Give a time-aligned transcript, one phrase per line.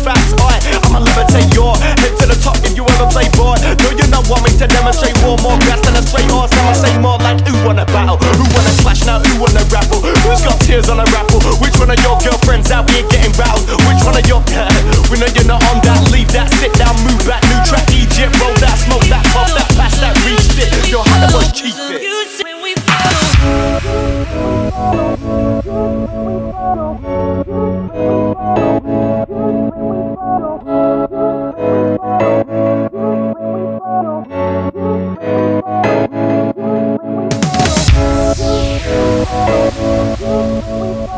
[0.00, 0.32] facts.
[0.40, 0.56] I,
[0.88, 3.60] I'ma levitate your head to the top if you ever play board.
[3.84, 6.52] No, you not want me to demonstrate war more gas than a straight horse.
[6.56, 10.40] I'ma say more like who wanna battle, who wanna clash now, who wanna grapple, who's
[10.42, 11.40] got tears on a raffle.
[11.60, 13.04] Which one of your girlfriends out here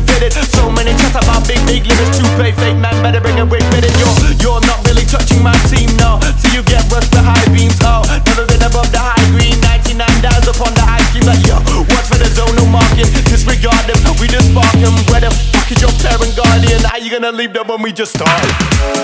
[0.00, 0.32] fitted.
[0.56, 2.52] So many chats about big, big limits to pay.
[2.56, 3.92] Fake man, better bring a wig fitted.
[4.00, 6.16] You're, you're not really touching my team, no.
[6.40, 8.00] So you get rushed to high beams, oh.
[8.32, 9.60] Never been above the high green.
[9.60, 11.60] 99 dials upon the ice cream, like, yo.
[11.92, 13.10] Watch for the zone, no marking.
[13.28, 14.96] Disregard them, we just spark 'em.
[15.12, 16.80] Where the fuck is your parent guardian?
[16.88, 19.01] How you gonna leave them when we just started?